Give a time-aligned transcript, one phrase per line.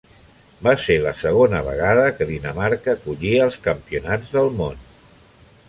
[0.67, 4.83] Va ser la segona vegada que Dinamarca acollia els campionats del món.